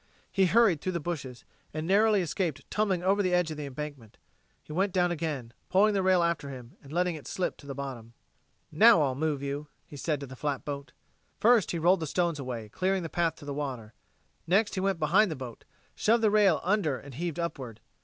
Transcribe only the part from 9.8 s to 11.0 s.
he said to the flatboat.